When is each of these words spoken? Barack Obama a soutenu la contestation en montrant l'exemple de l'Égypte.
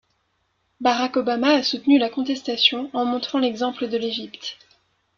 Barack 0.79 1.15
Obama 1.17 1.49
a 1.53 1.61
soutenu 1.61 1.99
la 1.99 2.09
contestation 2.09 2.89
en 2.93 3.05
montrant 3.05 3.37
l'exemple 3.37 3.87
de 3.87 3.97
l'Égypte. 3.97 4.57